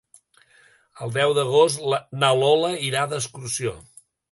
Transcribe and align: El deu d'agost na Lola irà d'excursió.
El 1.07 1.13
deu 1.17 1.33
d'agost 1.41 1.85
na 2.23 2.33
Lola 2.41 2.73
irà 2.89 3.07
d'excursió. 3.15 3.79